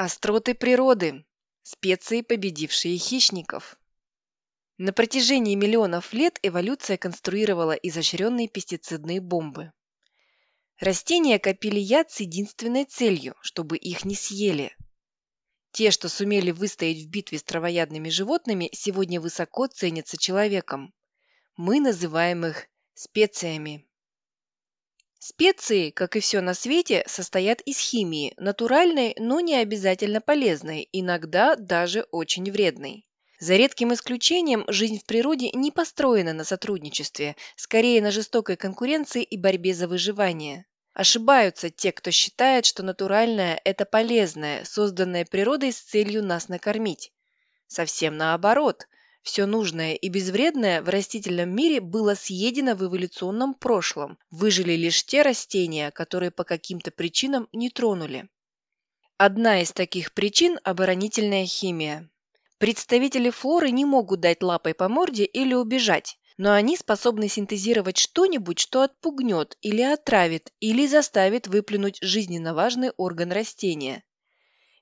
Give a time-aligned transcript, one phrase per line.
[0.00, 1.26] Остроты природы.
[1.64, 3.80] Специи, победившие хищников.
[4.76, 9.72] На протяжении миллионов лет эволюция конструировала изощренные пестицидные бомбы.
[10.78, 14.76] Растения копили яд с единственной целью, чтобы их не съели.
[15.72, 20.94] Те, что сумели выстоять в битве с травоядными животными, сегодня высоко ценятся человеком.
[21.56, 23.87] Мы называем их специями.
[25.20, 31.56] Специи, как и все на свете, состоят из химии, натуральной, но не обязательно полезной, иногда
[31.56, 33.04] даже очень вредной.
[33.40, 39.36] За редким исключением, жизнь в природе не построена на сотрудничестве, скорее на жестокой конкуренции и
[39.36, 40.66] борьбе за выживание.
[40.94, 47.12] Ошибаются те, кто считает, что натуральное– это полезное, созданное природой с целью нас накормить.
[47.68, 48.88] Совсем наоборот.
[49.22, 54.18] Все нужное и безвредное в растительном мире было съедено в эволюционном прошлом.
[54.30, 58.28] Выжили лишь те растения, которые по каким-то причинам не тронули.
[59.16, 62.08] Одна из таких причин– оборонительная химия.
[62.58, 68.60] Представители флоры не могут дать лапой по морде или убежать, но они способны синтезировать что-нибудь,
[68.60, 74.04] что отпугнет или отравит, или заставит выплюнуть жизненно важный орган растения.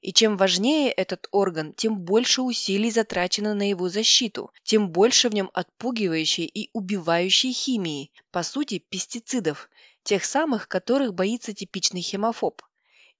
[0.00, 5.34] И чем важнее этот орган, тем больше усилий затрачено на его защиту, тем больше в
[5.34, 9.68] нем отпугивающей и убивающей химии, по сути, пестицидов,
[10.02, 12.62] тех самых, которых боится типичный хемофоб.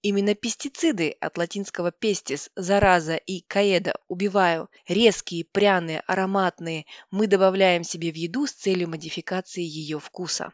[0.03, 8.11] Именно пестициды от латинского pestis– зараза и каэда– убиваю, резкие, пряные, ароматные, мы добавляем себе
[8.11, 10.53] в еду с целью модификации ее вкуса.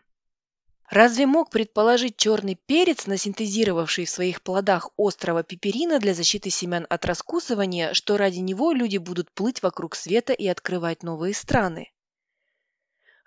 [0.94, 7.04] Разве мог предположить черный перец, насинтезировавший в своих плодах острого пеперина для защиты семян от
[7.06, 11.92] раскусывания, что ради него люди будут плыть вокруг света и открывать новые страны?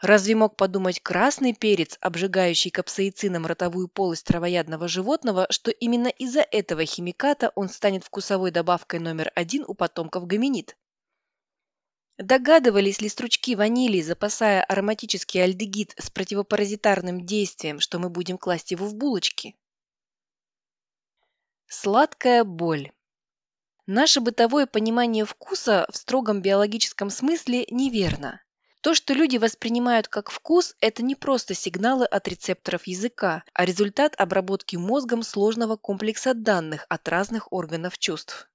[0.00, 6.84] Разве мог подумать красный перец, обжигающий капсаицином ротовую полость травоядного животного, что именно из-за этого
[6.84, 10.76] химиката он станет вкусовой добавкой номер один у потомков гоминид?
[12.18, 18.86] Догадывались ли стручки ванили, запасая ароматический альдегид с противопаразитарным действием, что мы будем класть его
[18.86, 19.54] в булочки?
[21.66, 22.92] Сладкая боль.
[23.86, 28.40] Наше бытовое понимание вкуса в строгом биологическом смысле неверно.
[28.80, 34.14] То, что люди воспринимают как вкус, это не просто сигналы от рецепторов языка, а результат
[34.16, 38.48] обработки мозгом сложного комплекса данных от разных органов чувств.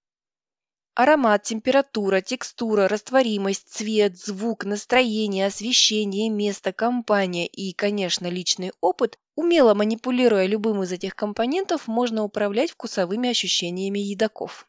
[0.94, 9.74] Аромат, температура, текстура, растворимость, цвет, звук, настроение, освещение, место, компания и, конечно, личный опыт, умело
[9.74, 14.68] манипулируя любым из этих компонентов, можно управлять вкусовыми ощущениями едоков.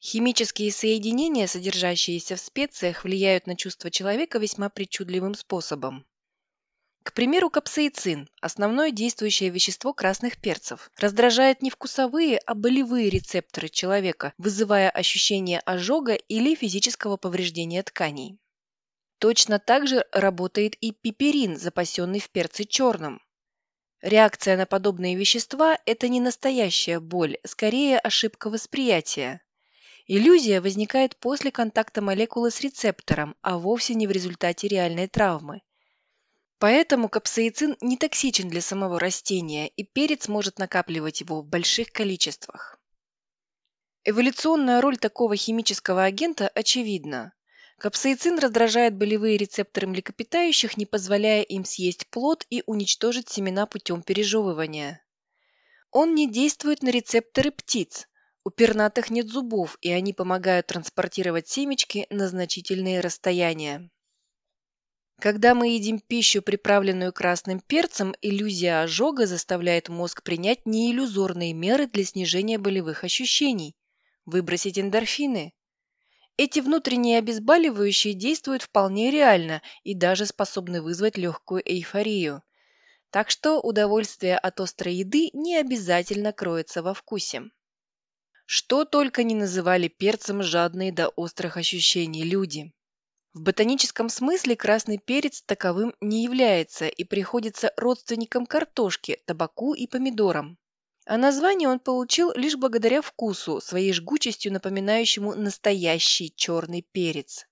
[0.00, 6.06] Химические соединения, содержащиеся в специях, влияют на чувства человека весьма причудливым способом.
[7.04, 10.90] К примеру, капсаицин– основное действующее вещество красных перцев.
[10.96, 18.38] Раздражает не вкусовые, а болевые рецепторы человека, вызывая ощущение ожога или физического повреждения тканей.
[19.18, 23.20] Точно так же работает и пеперин, запасенный в перце черном.
[24.00, 29.42] Реакция на подобные вещества– это не настоящая боль, скорее ошибка восприятия.
[30.06, 35.60] Иллюзия возникает после контакта молекулы с рецептором, а вовсе не в результате реальной травмы.
[36.58, 42.80] Поэтому капсаицин не токсичен для самого растения, и перец может накапливать его в больших количествах.
[44.04, 47.32] Эволюционная роль такого химического агента очевидна.
[47.78, 55.02] Капсаицин раздражает болевые рецепторы млекопитающих, не позволяя им съесть плод и уничтожить семена путем пережевывания.
[55.90, 58.08] Он не действует на рецепторы птиц.
[58.44, 63.90] У пернатых нет зубов, и они помогают транспортировать семечки на значительные расстояния.
[65.20, 72.04] Когда мы едим пищу, приправленную красным перцем, иллюзия ожога заставляет мозг принять неиллюзорные меры для
[72.04, 73.74] снижения болевых ощущений,
[74.26, 75.54] выбросить эндорфины.
[76.36, 82.42] Эти внутренние обезболивающие действуют вполне реально и даже способны вызвать легкую эйфорию.
[83.10, 87.44] Так что удовольствие от острой еды не обязательно кроется во вкусе.
[88.46, 92.72] Что только не называли перцем жадные до острых ощущений люди.
[93.34, 100.56] В ботаническом смысле красный перец таковым не является и приходится родственникам картошки, табаку и помидорам.
[101.04, 107.48] А название он получил лишь благодаря вкусу, своей жгучестью напоминающему настоящий черный перец.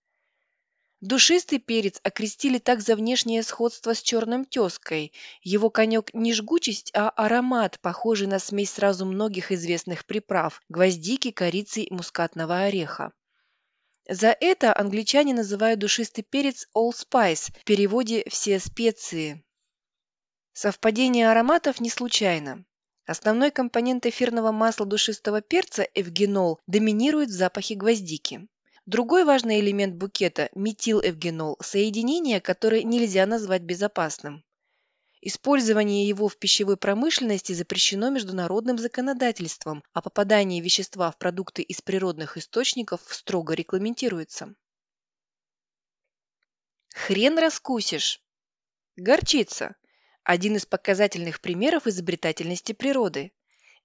[1.00, 5.12] Душистый перец окрестили так за внешнее сходство с черным тезкой.
[5.43, 11.82] Его конек не жгучесть, а аромат, похожий на смесь сразу многих известных приправ– гвоздики, корицы
[11.82, 13.12] и мускатного ореха.
[14.08, 19.44] За это англичане называют душистый перец allspice, в переводе «все специи».
[20.52, 22.64] Совпадение ароматов не случайно.
[23.06, 28.49] Основной компонент эфирного масла душистого перца эвгенол доминирует в запахе гвоздики.
[28.87, 34.44] Другой важный элемент букета– метилэвгенол, соединение, которое нельзя назвать безопасным.
[35.24, 42.36] Использование его в пищевой промышленности запрещено международным законодательством, а попадание вещества в продукты из природных
[42.36, 44.56] источников строго регламентируется.
[46.92, 48.20] Хрен раскусишь.
[48.96, 49.76] Горчица–
[50.24, 53.32] один из показательных примеров изобретательности природы.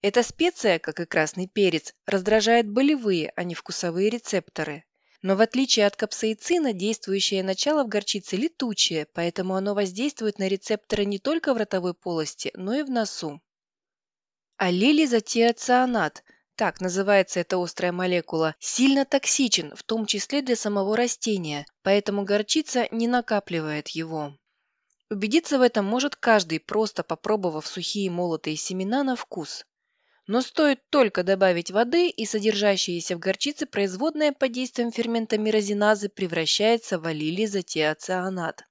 [0.01, 4.85] Эта специя, как и красный перец, раздражает болевые, а не вкусовые рецепторы.
[5.27, 11.03] Но в отличие от капсаицина, действующее начало в горчице летучее, поэтому оно воздействует на рецепторы
[11.03, 13.41] не только в ротовой полости, но и в носу.
[14.55, 16.23] Аллилизотиоцианат,
[16.55, 22.87] так называется эта острая молекула, сильно токсичен, в том числе для самого растения, поэтому горчица
[22.91, 24.33] не накапливает его.
[25.09, 29.65] Убедиться в этом может каждый, просто попробовав сухие молотые семена на вкус.
[30.27, 36.99] Но стоит только добавить воды, и содержащаяся в горчице производная под действием фермента мирозиназы превращается
[36.99, 38.65] в алилизотиоцианат.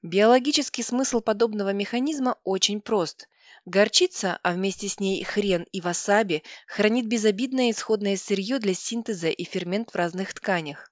[0.00, 3.28] Биологический смысл подобного механизма очень прост.
[3.66, 9.44] Горчица, а вместе с ней хрен и васаби, хранит безобидное исходное сырье для синтеза и
[9.44, 10.90] фермент в разных тканях.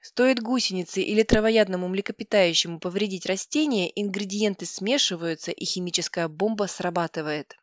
[0.00, 7.56] Стоит гусенице или травоядному млекопитающему повредить растение, ингредиенты смешиваются и химическая бомба срабатывает.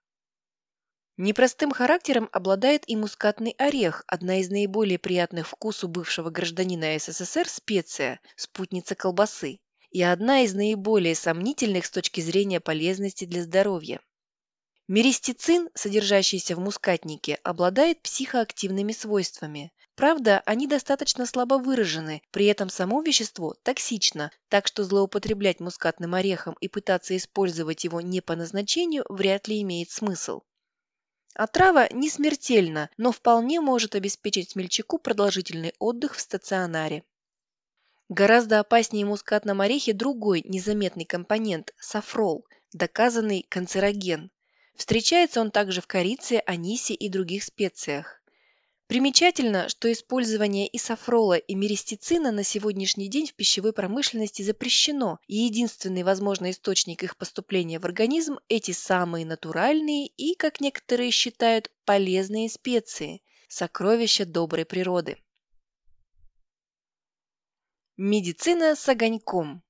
[1.17, 8.21] Непростым характером обладает и мускатный орех, одна из наиболее приятных вкусу бывшего гражданина СССР специя,
[8.37, 9.59] спутница колбасы,
[9.91, 13.99] и одна из наиболее сомнительных с точки зрения полезности для здоровья.
[14.87, 19.71] Меристицин, содержащийся в мускатнике, обладает психоактивными свойствами.
[19.95, 26.55] Правда, они достаточно слабо выражены, при этом само вещество токсично, так что злоупотреблять мускатным орехом
[26.61, 30.41] и пытаться использовать его не по назначению вряд ли имеет смысл.
[31.33, 37.03] Отрава не смертельна, но вполне может обеспечить смельчаку продолжительный отдых в стационаре.
[38.09, 44.31] Гораздо опаснее мускатном орехе другой незаметный компонент– сафрол, доказанный канцероген.
[44.75, 48.20] Встречается он также в корице, анисе и других специях.
[48.91, 56.03] Примечательно, что использование исофрола и миристицина на сегодняшний день в пищевой промышленности запрещено, и единственный
[56.03, 63.23] возможный источник их поступления в организм– эти самые натуральные и, как некоторые считают, полезные специи–
[63.47, 65.15] сокровища доброй природы.
[67.95, 69.63] Медицина с огоньком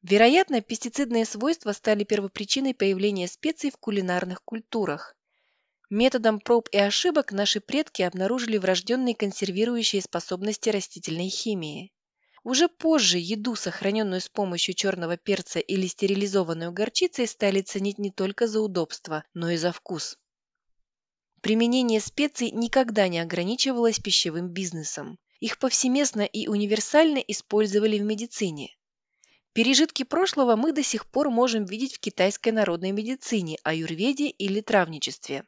[0.00, 5.17] Вероятно, пестицидные свойства стали первопричиной появления специй в кулинарных культурах.
[5.90, 11.92] Методом проб и ошибок наши предки обнаружили врожденные консервирующие способности растительной химии.
[12.44, 18.46] Уже позже еду, сохраненную с помощью черного перца или стерилизованную горчицей, стали ценить не только
[18.46, 20.18] за удобство, но и за вкус.
[21.40, 25.18] Применение специй никогда не ограничивалось пищевым бизнесом.
[25.40, 28.76] Их повсеместно и универсально использовали в медицине.
[29.54, 35.46] Пережитки прошлого мы до сих пор можем видеть в китайской народной медицине, аюрведе или травничестве.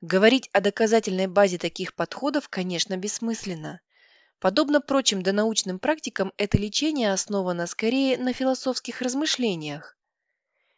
[0.00, 3.80] Говорить о доказательной базе таких подходов, конечно, бессмысленно.
[4.38, 9.98] Подобно прочим донаучным практикам, это лечение основано скорее на философских размышлениях.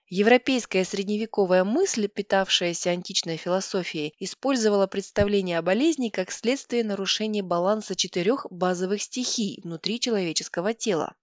[0.09, 8.47] Европейская средневековая мысль, питавшаяся античной философией, использовала представление о болезни как следствие нарушения баланса четырех
[8.51, 11.15] базовых стихий внутри человеческого тела.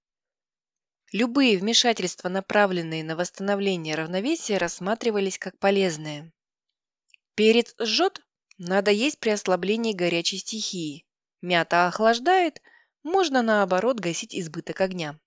[1.12, 6.32] Любые вмешательства, направленные на восстановление равновесия, рассматривались как полезные.
[7.40, 8.22] Перец жжет?
[8.58, 11.06] Надо есть при ослаблении горячей стихии.
[11.42, 12.62] Мята охлаждает?
[13.02, 15.18] Можно, наоборот, гасить избыток огня.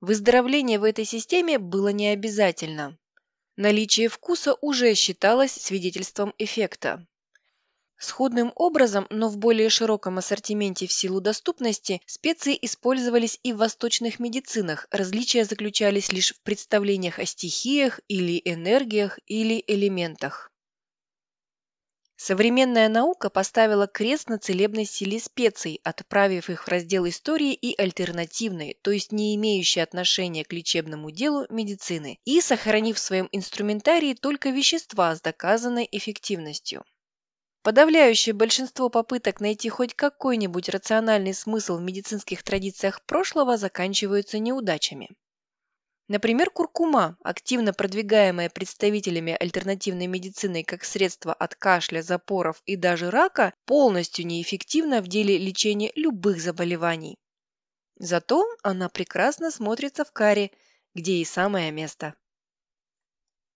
[0.00, 2.96] Выздоровление в этой системе было не обязательно.
[3.56, 7.06] Наличие вкуса уже считалось свидетельством эффекта.
[7.98, 14.20] Сходным образом, но в более широком ассортименте в силу доступности, специи использовались и в восточных
[14.20, 20.49] медицинах, различия заключались лишь в представлениях о стихиях или энергиях или элементах.
[22.22, 28.76] Современная наука поставила крест на целебной силе специй, отправив их в раздел истории и альтернативной,
[28.82, 34.50] то есть не имеющие отношения к лечебному делу медицины, и сохранив в своем инструментарии только
[34.50, 36.84] вещества с доказанной эффективностью.
[37.62, 45.08] Подавляющее большинство попыток найти хоть какой-нибудь рациональный смысл в медицинских традициях прошлого заканчиваются неудачами.
[46.10, 53.54] Например, куркума, активно продвигаемая представителями альтернативной медицины как средство от кашля, запоров и даже рака,
[53.64, 57.16] полностью неэффективна в деле лечения любых заболеваний.
[57.94, 60.50] Зато она прекрасно смотрится в каре,
[60.96, 62.16] где и самое место.